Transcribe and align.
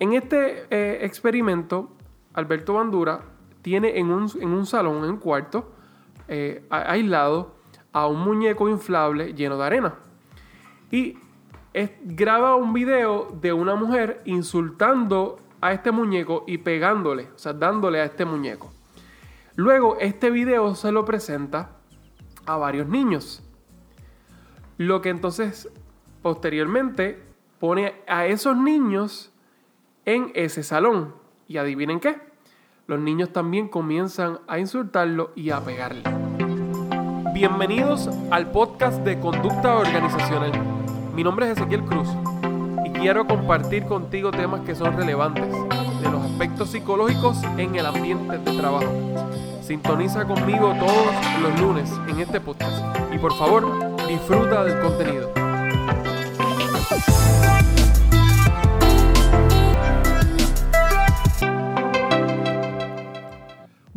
En 0.00 0.12
este 0.12 0.66
eh, 0.70 1.04
experimento, 1.04 1.90
Alberto 2.34 2.74
Bandura 2.74 3.22
tiene 3.62 3.98
en 3.98 4.10
un, 4.10 4.30
en 4.40 4.48
un 4.50 4.66
salón, 4.66 5.04
en 5.04 5.10
un 5.10 5.16
cuarto, 5.18 5.72
eh, 6.28 6.64
aislado, 6.70 7.56
a 7.92 8.06
un 8.06 8.20
muñeco 8.20 8.68
inflable 8.68 9.34
lleno 9.34 9.56
de 9.56 9.64
arena. 9.64 9.94
Y 10.90 11.18
graba 12.02 12.54
un 12.54 12.72
video 12.72 13.36
de 13.40 13.52
una 13.52 13.74
mujer 13.74 14.22
insultando 14.24 15.40
a 15.60 15.72
este 15.72 15.90
muñeco 15.90 16.44
y 16.46 16.58
pegándole, 16.58 17.28
o 17.34 17.38
sea, 17.38 17.52
dándole 17.52 18.00
a 18.00 18.04
este 18.04 18.24
muñeco. 18.24 18.72
Luego, 19.56 19.96
este 19.98 20.30
video 20.30 20.74
se 20.74 20.92
lo 20.92 21.04
presenta 21.04 21.70
a 22.46 22.56
varios 22.56 22.86
niños. 22.88 23.42
Lo 24.76 25.02
que 25.02 25.08
entonces, 25.08 25.68
posteriormente, 26.22 27.20
pone 27.58 27.94
a 28.06 28.26
esos 28.26 28.56
niños 28.56 29.32
en 30.08 30.32
ese 30.34 30.62
salón. 30.62 31.14
Y 31.48 31.58
adivinen 31.58 32.00
qué, 32.00 32.16
los 32.86 32.98
niños 32.98 33.30
también 33.30 33.68
comienzan 33.68 34.38
a 34.48 34.58
insultarlo 34.58 35.32
y 35.34 35.50
a 35.50 35.60
pegarle. 35.60 36.02
Bienvenidos 37.34 38.08
al 38.30 38.50
podcast 38.50 39.02
de 39.04 39.20
Conducta 39.20 39.76
Organizacional. 39.76 40.52
Mi 41.14 41.22
nombre 41.22 41.50
es 41.50 41.58
Ezequiel 41.58 41.84
Cruz 41.84 42.08
y 42.86 42.90
quiero 42.90 43.26
compartir 43.26 43.84
contigo 43.84 44.30
temas 44.30 44.62
que 44.62 44.74
son 44.74 44.96
relevantes 44.96 45.46
de 45.46 46.10
los 46.10 46.22
aspectos 46.22 46.70
psicológicos 46.70 47.42
en 47.58 47.76
el 47.76 47.84
ambiente 47.84 48.38
de 48.38 48.58
trabajo. 48.58 48.90
Sintoniza 49.62 50.26
conmigo 50.26 50.74
todos 50.78 51.14
los 51.42 51.60
lunes 51.60 51.92
en 52.08 52.20
este 52.20 52.40
podcast 52.40 52.82
y 53.12 53.18
por 53.18 53.34
favor 53.34 53.66
disfruta 54.06 54.64
del 54.64 54.80
contenido. 54.80 55.37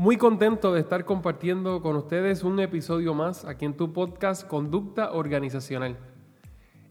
Muy 0.02 0.17
contento 0.17 0.73
de 0.73 0.80
estar 0.80 1.05
compartiendo 1.05 1.80
con 1.83 1.95
ustedes 1.95 2.44
un 2.44 2.59
episodio 2.59 3.13
más 3.13 3.45
aquí 3.45 3.66
en 3.66 3.77
tu 3.77 3.94
podcast 3.94 4.47
Conducta 4.47 5.11
Organizacional. 5.11 5.95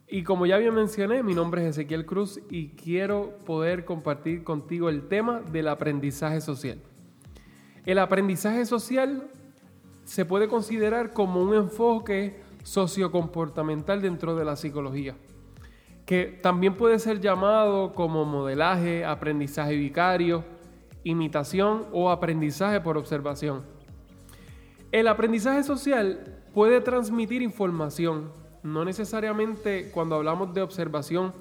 Y 0.07 0.23
como 0.23 0.47
ya 0.47 0.59
bien 0.59 0.73
mencioné, 0.75 1.25
mi 1.25 1.35
nombre 1.35 1.63
es 1.63 1.71
Ezequiel 1.71 2.07
Cruz 2.07 2.39
y 2.51 2.69
quiero 2.69 3.37
poder 3.45 3.85
compartir 3.85 4.45
contigo 4.45 4.89
el 4.89 5.09
tema 5.09 5.41
del 5.41 5.67
aprendizaje 5.67 6.41
social. 6.41 6.79
El 7.85 7.99
aprendizaje 7.99 8.65
social 8.65 9.29
se 10.05 10.25
puede 10.25 10.47
considerar 10.47 11.13
como 11.13 11.43
un 11.43 11.57
enfoque 11.57 12.41
sociocomportamental 12.63 14.03
dentro 14.03 14.37
de 14.37 14.45
la 14.45 14.55
psicología, 14.55 15.17
que 16.07 16.27
también 16.27 16.77
puede 16.77 17.01
ser 17.01 17.21
llamado 17.21 17.93
como 17.93 18.25
modelaje, 18.25 19.05
aprendizaje 19.05 19.75
vicario, 19.75 20.45
imitación 21.05 21.87
o 21.93 22.11
aprendizaje 22.11 22.81
por 22.81 22.99
observación. 22.99 23.63
El 24.93 25.09
aprendizaje 25.09 25.63
social 25.63 26.43
puede 26.53 26.81
transmitir 26.81 27.43
información. 27.43 28.33
No 28.63 28.85
necesariamente 28.85 29.91
cuando 29.93 30.17
hablamos 30.17 30.53
de 30.53 30.63
observación 30.63 31.33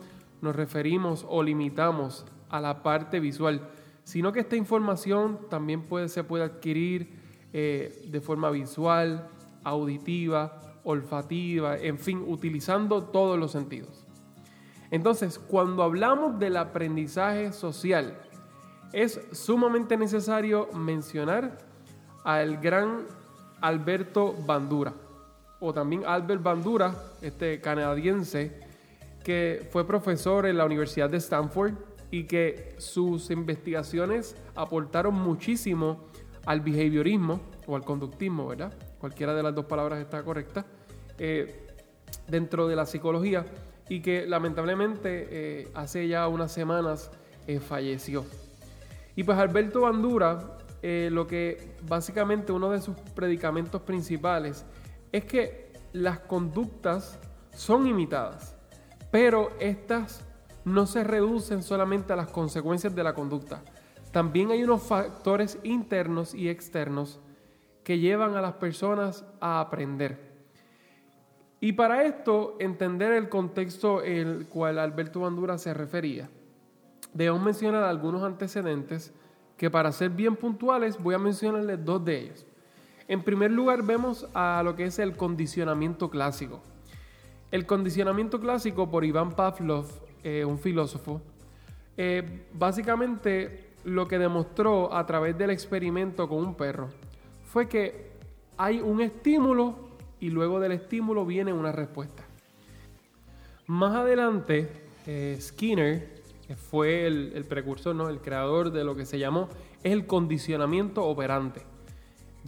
nos 0.41 0.55
referimos 0.55 1.25
o 1.27 1.43
limitamos 1.43 2.25
a 2.49 2.61
la 2.61 2.81
parte 2.83 3.19
visual, 3.19 3.67
sino 4.03 4.31
que 4.31 4.39
esta 4.39 4.55
información 4.55 5.39
también 5.49 5.83
se 6.07 6.23
puede 6.23 6.43
adquirir 6.43 7.09
eh, 7.53 8.05
de 8.07 8.21
forma 8.21 8.49
visual, 8.49 9.27
auditiva, 9.63 10.79
olfativa, 10.83 11.77
en 11.77 11.99
fin, 11.99 12.23
utilizando 12.25 13.03
todos 13.03 13.37
los 13.37 13.51
sentidos. 13.51 14.05
Entonces, 14.91 15.37
cuando 15.37 15.83
hablamos 15.83 16.39
del 16.39 16.57
aprendizaje 16.57 17.51
social, 17.53 18.17
es 18.93 19.19
sumamente 19.31 19.97
necesario 19.97 20.67
mencionar 20.73 21.57
al 22.23 22.57
gran 22.57 23.05
Alberto 23.61 24.33
Bandura, 24.45 24.93
o 25.59 25.73
también 25.73 26.03
Albert 26.05 26.41
Bandura, 26.41 26.95
este 27.21 27.59
canadiense, 27.59 28.59
que 29.23 29.67
fue 29.71 29.85
profesor 29.85 30.45
en 30.45 30.57
la 30.57 30.65
Universidad 30.65 31.09
de 31.09 31.17
Stanford 31.17 31.73
y 32.11 32.23
que 32.23 32.75
sus 32.77 33.29
investigaciones 33.29 34.35
aportaron 34.55 35.13
muchísimo 35.13 36.05
al 36.45 36.61
behaviorismo 36.61 37.41
o 37.67 37.75
al 37.75 37.83
conductismo, 37.83 38.47
¿verdad? 38.47 38.73
Cualquiera 38.99 39.35
de 39.35 39.43
las 39.43 39.53
dos 39.53 39.65
palabras 39.65 39.99
está 39.99 40.23
correcta, 40.23 40.65
eh, 41.17 41.67
dentro 42.27 42.67
de 42.67 42.75
la 42.75 42.85
psicología 42.85 43.45
y 43.89 44.01
que 44.01 44.25
lamentablemente 44.25 45.27
eh, 45.29 45.67
hace 45.73 46.07
ya 46.07 46.27
unas 46.27 46.51
semanas 46.51 47.11
eh, 47.47 47.59
falleció. 47.59 48.25
Y 49.19 49.23
pues 49.25 49.37
Alberto 49.37 49.81
Bandura, 49.81 50.59
eh, 50.81 51.09
lo 51.11 51.27
que 51.27 51.75
básicamente 51.85 52.53
uno 52.53 52.69
de 52.69 52.79
sus 52.79 52.95
predicamentos 53.13 53.81
principales 53.81 54.65
es 55.11 55.25
que 55.25 55.73
las 55.91 56.19
conductas 56.19 57.19
son 57.51 57.85
imitadas, 57.85 58.55
pero 59.11 59.49
estas 59.59 60.23
no 60.63 60.85
se 60.85 61.03
reducen 61.03 61.63
solamente 61.63 62.13
a 62.13 62.15
las 62.15 62.29
consecuencias 62.29 62.95
de 62.95 63.03
la 63.03 63.13
conducta. 63.13 63.61
También 64.13 64.51
hay 64.51 64.63
unos 64.63 64.83
factores 64.83 65.59
internos 65.63 66.33
y 66.33 66.47
externos 66.47 67.19
que 67.83 67.99
llevan 67.99 68.37
a 68.37 68.41
las 68.41 68.53
personas 68.53 69.25
a 69.41 69.59
aprender. 69.59 70.17
Y 71.59 71.73
para 71.73 72.03
esto, 72.03 72.55
entender 72.61 73.11
el 73.11 73.27
contexto 73.27 74.01
el 74.01 74.47
cual 74.47 74.79
Alberto 74.79 75.19
Bandura 75.19 75.57
se 75.57 75.73
refería 75.73 76.29
debemos 77.13 77.41
mencionar 77.41 77.83
algunos 77.83 78.23
antecedentes 78.23 79.13
que 79.57 79.69
para 79.69 79.91
ser 79.91 80.09
bien 80.09 80.35
puntuales 80.35 80.97
voy 81.01 81.15
a 81.15 81.19
mencionarles 81.19 81.83
dos 81.83 82.03
de 82.05 82.19
ellos. 82.19 82.45
En 83.07 83.23
primer 83.23 83.51
lugar 83.51 83.83
vemos 83.83 84.27
a 84.33 84.61
lo 84.63 84.75
que 84.75 84.85
es 84.85 84.99
el 84.99 85.17
condicionamiento 85.17 86.09
clásico. 86.09 86.61
El 87.51 87.65
condicionamiento 87.65 88.39
clásico 88.39 88.89
por 88.89 89.03
Iván 89.03 89.31
Pavlov, 89.31 89.87
eh, 90.23 90.45
un 90.45 90.59
filósofo, 90.59 91.21
eh, 91.97 92.45
básicamente 92.53 93.71
lo 93.83 94.07
que 94.07 94.19
demostró 94.19 94.93
a 94.93 95.05
través 95.05 95.37
del 95.37 95.49
experimento 95.49 96.29
con 96.29 96.39
un 96.39 96.55
perro 96.55 96.89
fue 97.43 97.67
que 97.67 98.11
hay 98.57 98.79
un 98.79 99.01
estímulo 99.01 99.89
y 100.19 100.29
luego 100.29 100.59
del 100.59 100.73
estímulo 100.73 101.25
viene 101.25 101.51
una 101.51 101.71
respuesta. 101.71 102.23
Más 103.67 103.95
adelante, 103.95 104.69
eh, 105.07 105.37
Skinner 105.39 106.18
fue 106.55 107.05
el, 107.05 107.45
precursor, 107.47 107.95
¿no? 107.95 108.09
el 108.09 108.19
creador 108.19 108.71
de 108.71 108.83
lo 108.83 108.95
que 108.95 109.05
se 109.05 109.19
llamó 109.19 109.49
el 109.83 110.05
condicionamiento 110.05 111.05
operante. 111.05 111.61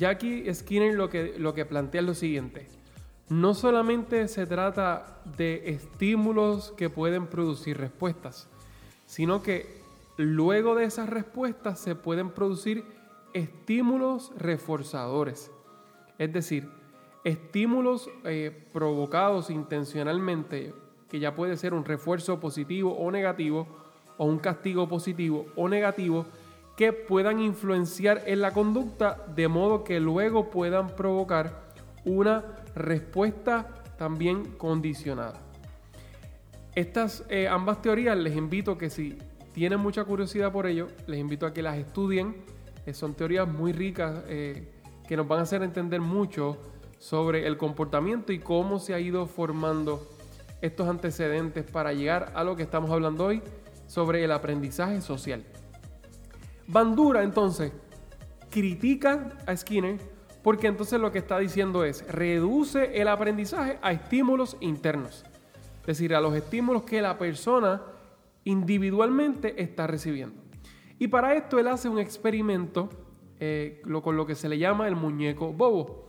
Aquí 0.08 0.52
Skinner 0.52 0.96
lo 0.96 1.10
que, 1.10 1.36
lo 1.38 1.54
que 1.54 1.66
plantea 1.66 2.02
es 2.02 2.08
lo 2.08 2.14
siguiente. 2.16 2.68
No 3.30 3.54
solamente 3.54 4.28
se 4.28 4.46
trata 4.46 5.22
de 5.38 5.70
estímulos 5.70 6.72
que 6.72 6.90
pueden 6.90 7.28
producir 7.28 7.78
respuestas, 7.78 8.50
sino 9.06 9.44
que 9.44 9.82
luego 10.18 10.76
de 10.76 10.86
esas 10.86 11.10
respuestas 11.10 11.80
se 11.80 11.96
pueden 11.96 12.32
producir 12.32 12.84
estímulos 13.34 14.32
reforzadores. 14.38 15.52
Es 16.18 16.34
decir, 16.34 16.70
estímulos 17.24 18.10
eh, 18.24 18.68
provocados 18.74 19.50
intencionalmente, 19.50 20.74
que 21.10 21.20
ya 21.20 21.36
puede 21.36 21.58
ser 21.58 21.74
un 21.74 21.86
refuerzo 21.86 22.40
positivo 22.40 22.98
o 22.98 23.12
negativo, 23.12 23.68
o 24.22 24.26
un 24.26 24.38
castigo 24.38 24.88
positivo 24.88 25.48
o 25.56 25.68
negativo 25.68 26.28
que 26.78 26.94
puedan 26.94 27.40
influenciar 27.40 28.22
en 28.28 28.42
la 28.42 28.52
conducta 28.52 29.26
de 29.36 29.48
modo 29.48 29.84
que 29.84 30.00
luego 30.00 30.52
puedan 30.52 30.96
provocar 30.96 31.74
una 32.06 32.44
respuesta 32.76 33.68
también 33.98 34.44
condicionada. 34.60 35.42
Estas 36.76 37.26
eh, 37.30 37.48
ambas 37.48 37.82
teorías 37.82 38.16
les 38.16 38.36
invito 38.36 38.78
que 38.78 38.92
si 38.92 39.18
tienen 39.54 39.80
mucha 39.80 40.06
curiosidad 40.06 40.52
por 40.52 40.68
ello, 40.68 40.90
les 41.08 41.20
invito 41.20 41.48
a 41.48 41.54
que 41.54 41.64
las 41.64 41.80
estudien. 41.80 42.36
Eh, 42.86 42.94
son 42.94 43.16
teorías 43.16 43.48
muy 43.48 43.72
ricas 43.74 44.24
eh, 44.28 44.72
que 45.08 45.18
nos 45.18 45.28
van 45.28 45.40
a 45.40 45.44
hacer 45.44 45.64
entender 45.64 46.00
mucho 46.00 46.60
sobre 47.00 47.48
el 47.48 47.58
comportamiento 47.58 48.32
y 48.34 48.38
cómo 48.38 48.78
se 48.78 48.94
ha 48.94 49.00
ido 49.00 49.26
formando 49.26 50.08
estos 50.62 50.88
antecedentes 50.88 51.66
para 51.66 51.92
llegar 51.92 52.32
a 52.36 52.44
lo 52.44 52.56
que 52.56 52.62
estamos 52.62 52.92
hablando 52.92 53.26
hoy, 53.26 53.42
sobre 53.92 54.24
el 54.24 54.32
aprendizaje 54.32 55.02
social. 55.02 55.44
Bandura 56.66 57.24
entonces 57.24 57.74
critica 58.50 59.38
a 59.46 59.54
Skinner 59.54 60.00
porque 60.42 60.68
entonces 60.68 60.98
lo 60.98 61.12
que 61.12 61.18
está 61.18 61.38
diciendo 61.40 61.84
es 61.84 62.08
reduce 62.08 63.02
el 63.02 63.10
aprendizaje 63.10 63.80
a 63.82 63.92
estímulos 63.92 64.56
internos, 64.62 65.26
es 65.82 65.88
decir, 65.88 66.16
a 66.16 66.22
los 66.22 66.34
estímulos 66.34 66.84
que 66.84 67.02
la 67.02 67.18
persona 67.18 67.82
individualmente 68.46 69.62
está 69.62 69.88
recibiendo. 69.88 70.42
Y 70.98 71.10
para 71.10 71.36
esto 71.36 71.60
él 71.60 71.68
hace 71.68 71.90
un 71.90 72.00
experimento 72.00 72.88
eh, 73.42 73.82
con 74.02 74.16
lo 74.16 74.26
que 74.26 74.36
se 74.36 74.48
le 74.48 74.58
llama 74.58 74.88
el 74.88 74.96
muñeco 74.96 75.52
bobo. 75.52 76.08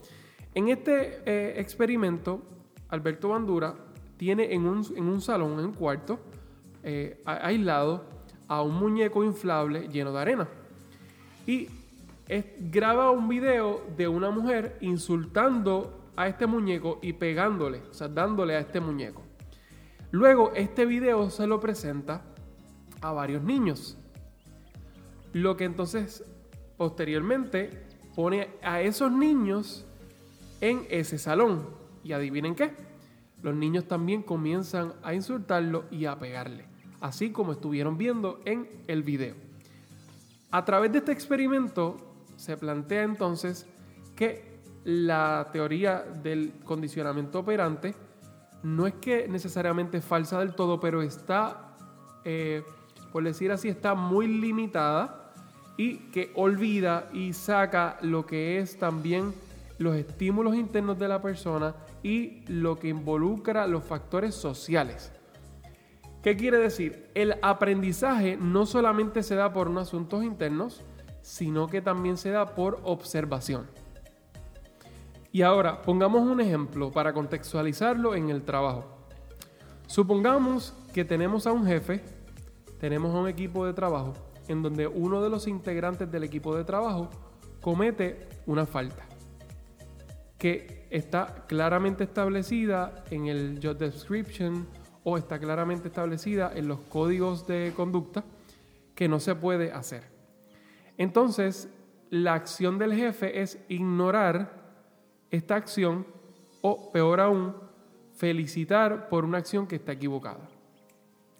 En 0.55 0.69
este 0.69 1.21
eh, 1.25 1.55
experimento, 1.57 2.43
Alberto 2.87 3.27
Bandura 3.27 3.75
tiene 4.15 4.53
en 4.53 4.67
un, 4.67 4.85
en 4.95 5.03
un 5.03 5.19
salón, 5.19 5.59
en 5.59 5.65
un 5.65 5.73
cuarto, 5.73 6.21
eh, 6.83 7.21
aislado 7.25 8.05
a 8.47 8.61
un 8.61 8.75
muñeco 8.75 9.23
inflable 9.23 9.87
lleno 9.87 10.11
de 10.11 10.19
arena. 10.19 10.47
Y 11.47 11.69
graba 12.71 13.11
un 13.11 13.27
video 13.27 13.83
de 13.97 14.07
una 14.07 14.29
mujer 14.29 14.77
insultando 14.81 16.03
a 16.15 16.27
este 16.27 16.45
muñeco 16.45 16.99
y 17.01 17.13
pegándole, 17.13 17.81
o 17.89 17.93
sea, 17.93 18.07
dándole 18.07 18.55
a 18.55 18.59
este 18.59 18.79
muñeco. 18.79 19.21
Luego, 20.11 20.51
este 20.53 20.85
video 20.85 21.29
se 21.29 21.47
lo 21.47 21.59
presenta 21.59 22.21
a 23.01 23.11
varios 23.11 23.43
niños. 23.43 23.97
Lo 25.33 25.57
que 25.57 25.63
entonces, 25.63 26.23
posteriormente, 26.77 27.83
pone 28.15 28.49
a 28.61 28.81
esos 28.81 29.11
niños 29.11 29.85
en 30.61 30.85
ese 30.89 31.17
salón. 31.17 31.67
Y 32.03 32.11
adivinen 32.11 32.53
qué, 32.53 32.73
los 33.41 33.55
niños 33.55 33.87
también 33.87 34.21
comienzan 34.21 34.93
a 35.03 35.13
insultarlo 35.13 35.85
y 35.89 36.05
a 36.05 36.19
pegarle, 36.19 36.65
así 37.03 37.31
como 37.31 37.51
estuvieron 37.51 37.97
viendo 37.97 38.39
en 38.45 38.65
el 38.87 39.03
video. 39.03 39.35
A 40.51 40.63
través 40.63 40.89
de 40.93 40.99
este 40.99 41.11
experimento 41.11 41.97
se 42.37 42.55
plantea 42.55 43.03
entonces 43.03 43.67
que 44.15 44.61
la 44.85 45.49
teoría 45.51 45.99
del 45.99 46.53
condicionamiento 46.63 47.39
operante 47.39 47.93
no 48.63 48.87
es 48.87 48.93
que 48.95 49.27
necesariamente 49.27 49.97
es 49.97 50.05
falsa 50.05 50.39
del 50.39 50.55
todo, 50.55 50.79
pero 50.79 51.01
está, 51.01 51.75
eh, 52.23 52.63
por 53.11 53.25
decir 53.25 53.51
así, 53.51 53.67
está 53.67 53.95
muy 53.95 54.27
limitada 54.27 55.33
y 55.75 55.97
que 56.11 56.31
olvida 56.35 57.09
y 57.11 57.33
saca 57.33 57.97
lo 58.01 58.25
que 58.25 58.59
es 58.59 58.79
también 58.79 59.33
los 59.77 59.97
estímulos 59.97 60.55
internos 60.55 60.97
de 60.97 61.09
la 61.09 61.21
persona 61.21 61.75
y 62.01 62.45
lo 62.47 62.79
que 62.79 62.87
involucra 62.87 63.67
los 63.67 63.83
factores 63.83 64.33
sociales. 64.35 65.11
¿Qué 66.23 66.37
quiere 66.37 66.57
decir? 66.57 67.09
El 67.15 67.35
aprendizaje 67.41 68.37
no 68.37 68.65
solamente 68.65 69.23
se 69.23 69.35
da 69.35 69.51
por 69.51 69.67
unos 69.67 69.89
asuntos 69.89 70.23
internos, 70.23 70.81
sino 71.21 71.67
que 71.67 71.81
también 71.81 72.15
se 72.15 72.31
da 72.31 72.55
por 72.55 72.79
observación. 72.83 73.67
Y 75.33 75.41
ahora, 75.41 75.81
pongamos 75.81 76.21
un 76.21 76.39
ejemplo 76.39 76.91
para 76.91 77.11
contextualizarlo 77.11 78.15
en 78.15 78.29
el 78.29 78.43
trabajo. 78.43 78.85
Supongamos 79.85 80.73
que 80.93 81.03
tenemos 81.03 81.45
a 81.45 81.51
un 81.51 81.65
jefe, 81.65 82.01
tenemos 82.79 83.13
a 83.13 83.19
un 83.19 83.27
equipo 83.27 83.65
de 83.65 83.73
trabajo, 83.73 84.13
en 84.47 84.61
donde 84.63 84.87
uno 84.87 85.21
de 85.21 85.29
los 85.29 85.45
integrantes 85.45 86.09
del 86.09 86.23
equipo 86.23 86.55
de 86.55 86.63
trabajo 86.63 87.09
comete 87.59 88.29
una 88.45 88.65
falta 88.65 89.03
que 90.37 90.87
está 90.89 91.45
claramente 91.47 92.05
establecida 92.05 93.03
en 93.09 93.27
el 93.27 93.59
job 93.61 93.77
description 93.77 94.67
o 95.03 95.17
está 95.17 95.39
claramente 95.39 95.87
establecida 95.87 96.51
en 96.55 96.67
los 96.67 96.79
códigos 96.79 97.45
de 97.47 97.73
conducta 97.75 98.23
que 98.95 99.07
no 99.07 99.19
se 99.19 99.35
puede 99.35 99.71
hacer. 99.71 100.03
Entonces, 100.97 101.69
la 102.09 102.35
acción 102.35 102.77
del 102.77 102.93
jefe 102.93 103.41
es 103.41 103.57
ignorar 103.69 104.63
esta 105.31 105.55
acción 105.55 106.05
o, 106.61 106.91
peor 106.91 107.19
aún, 107.19 107.55
felicitar 108.15 109.09
por 109.09 109.25
una 109.25 109.39
acción 109.39 109.67
que 109.67 109.77
está 109.77 109.93
equivocada. 109.93 110.47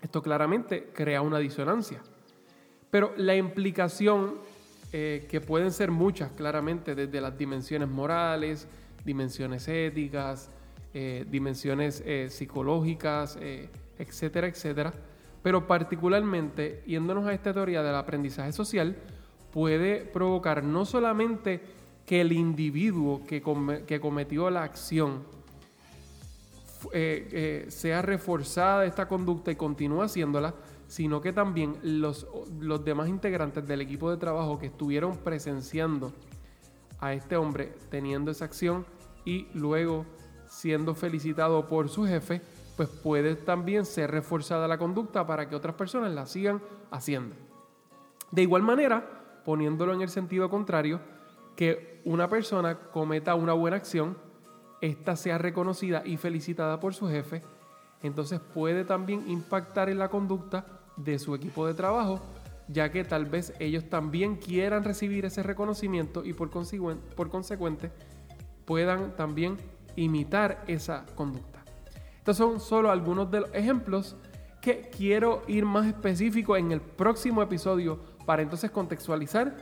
Esto 0.02 0.22
claramente 0.22 0.90
crea 0.94 1.22
una 1.22 1.38
disonancia. 1.38 2.02
Pero 2.90 3.14
la 3.18 3.36
implicación, 3.36 4.36
eh, 4.92 5.26
que 5.30 5.40
pueden 5.40 5.72
ser 5.72 5.92
muchas 5.92 6.32
claramente, 6.32 6.96
desde 6.96 7.22
las 7.22 7.38
dimensiones 7.38 7.88
morales, 7.88 8.68
dimensiones 9.06 9.68
éticas, 9.68 10.50
eh, 10.94 11.26
dimensiones 11.30 12.04
eh, 12.06 12.28
psicológicas, 12.30 13.38
etcétera, 13.98 14.48
etcétera, 14.48 14.94
pero 15.42 15.68
particularmente 15.68 16.84
yéndonos 16.86 17.26
a 17.28 17.34
esta 17.34 17.54
teoría 17.54 17.84
del 17.84 17.96
aprendizaje 17.96 18.54
social, 18.54 18.96
puede 19.52 20.06
provocar 20.06 20.64
no 20.64 20.86
solamente 20.86 21.62
que 22.06 22.22
el 22.22 22.32
individuo 22.32 23.22
que, 23.26 23.42
cometió 23.42 24.50
la 24.50 24.64
acción 24.64 25.24
eh, 26.92 27.30
eh, 27.32 27.66
sea 27.70 28.02
reforzada 28.02 28.86
esta 28.86 29.08
conducta 29.08 29.52
y 29.52 29.56
continúe 29.56 30.02
haciéndola, 30.02 30.54
sino 30.88 31.22
que 31.22 31.32
también 31.32 31.78
los, 31.82 32.28
los 32.60 32.84
demás 32.84 33.08
integrantes 33.08 33.66
del 33.68 33.82
equipo 33.82 34.12
de 34.12 34.18
trabajo 34.18 34.60
que 34.60 34.68
estuvieron 34.68 35.18
presenciando 35.18 36.12
a 37.00 37.14
este 37.14 37.38
hombre 37.38 37.74
teniendo 37.90 38.32
esa 38.32 38.46
acción 38.46 38.86
y 39.26 39.48
luego 39.54 40.06
siendo 40.54 40.94
felicitado 40.94 41.68
por 41.68 41.90
su 41.90 42.06
jefe, 42.06 42.42
pues 42.78 42.88
puede 42.88 43.36
también 43.36 43.86
ser 43.86 44.12
reforzada 44.12 44.68
la 44.68 44.78
conducta 44.78 45.26
para 45.26 45.50
que 45.50 45.56
otras 45.56 45.76
personas 45.76 46.14
la 46.14 46.28
sigan 46.28 46.62
haciendo. 46.92 47.36
De 48.32 48.44
igual 48.44 48.62
manera, 48.62 49.42
poniéndolo 49.44 49.94
en 49.94 50.02
el 50.02 50.10
sentido 50.10 50.50
contrario, 50.50 51.00
que 51.56 52.02
una 52.06 52.30
persona 52.30 52.78
cometa 52.92 53.36
una 53.36 53.54
buena 53.54 53.78
acción, 53.78 54.18
ésta 54.80 55.16
sea 55.16 55.38
reconocida 55.38 56.04
y 56.06 56.18
felicitada 56.18 56.80
por 56.80 56.94
su 56.94 57.08
jefe, 57.08 57.42
entonces 58.02 58.40
puede 58.40 58.86
también 58.86 59.28
impactar 59.28 59.90
en 59.90 59.98
la 59.98 60.10
conducta 60.10 60.66
de 60.98 61.18
su 61.18 61.34
equipo 61.34 61.66
de 61.66 61.74
trabajo, 61.74 62.22
ya 62.68 62.92
que 62.92 63.04
tal 63.04 63.26
vez 63.26 63.54
ellos 63.60 63.90
también 63.90 64.36
quieran 64.36 64.84
recibir 64.84 65.26
ese 65.26 65.42
reconocimiento 65.42 66.24
y 66.24 66.34
por, 66.34 66.50
consecuente 66.50 67.92
puedan 68.66 69.16
también 69.16 69.58
imitar 69.96 70.64
esa 70.68 71.06
conducta. 71.16 71.64
Estos 72.18 72.38
son 72.38 72.60
solo 72.60 72.90
algunos 72.90 73.30
de 73.30 73.42
los 73.42 73.50
ejemplos 73.54 74.16
que 74.62 74.90
quiero 74.96 75.42
ir 75.48 75.66
más 75.66 75.86
específico 75.86 76.56
en 76.56 76.72
el 76.72 76.80
próximo 76.80 77.42
episodio 77.42 78.00
para 78.26 78.42
entonces 78.42 78.72
contextualizar 78.72 79.54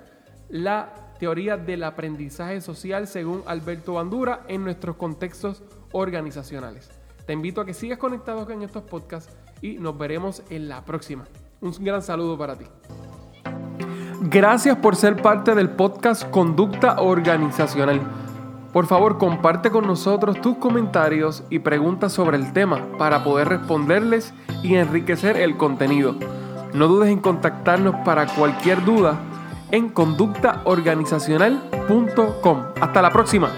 la 0.50 0.94
teoría 1.18 1.57
del 1.57 1.83
aprendizaje 1.83 2.62
social 2.62 3.07
según 3.07 3.42
Alberto 3.48 3.94
Bandura 3.94 4.42
en 4.48 4.63
nuestros 4.63 4.98
contextos 4.98 5.63
organizacionales. 5.92 6.89
Te 7.25 7.34
invito 7.34 7.62
a 7.62 7.66
que 7.66 7.74
sigas 7.74 7.98
conectado 7.98 8.50
en 8.50 8.62
estos 8.62 8.84
podcasts 8.84 9.34
y 9.62 9.74
nos 9.80 9.98
veremos 9.98 10.44
en 10.50 10.69
la 10.69 10.84
próxima. 10.84 11.25
Un 11.62 11.72
gran 11.80 12.01
saludo 12.01 12.38
para 12.38 12.57
ti. 12.57 12.66
Gracias 14.22 14.77
por 14.77 14.95
ser 14.95 15.22
parte 15.22 15.56
del 15.56 15.69
podcast 15.69 16.30
Conducta 16.30 17.01
Organizacional. 17.01 18.31
Por 18.74 18.88
favor, 18.88 19.18
comparte 19.18 19.70
con 19.70 19.86
nosotros 19.86 20.40
tus 20.40 20.56
comentarios 20.58 21.44
y 21.50 21.60
preguntas 21.60 22.14
sobre 22.14 22.38
el 22.38 22.54
tema 22.54 22.80
para 22.98 23.22
poder 23.24 23.50
responderles 23.50 24.34
y 24.64 24.76
enriquecer 24.76 25.36
el 25.38 25.58
contenido. 25.58 26.16
No 26.74 26.88
dudes 26.88 27.10
en 27.10 27.20
contactarnos 27.20 27.96
para 28.06 28.28
cualquier 28.28 28.86
duda 28.86 29.20
en 29.72 29.90
conductaorganizacional.com. 29.90 32.58
Hasta 32.80 33.01
la 33.01 33.10
próxima. 33.10 33.51